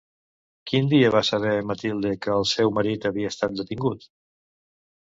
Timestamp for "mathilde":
1.73-2.15